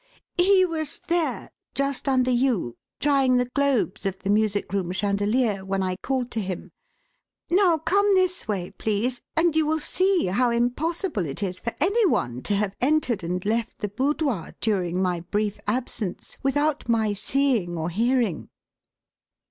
[0.39, 5.83] "He was there, just under you, drying the globes of the music room chandelier when
[5.83, 6.71] I called to him.
[7.51, 12.03] Now come this way, please, and you will see how impossible it is for any
[12.07, 17.77] one to have entered and left the boudoir during my brief absence without my seeing
[17.77, 18.49] or hearing."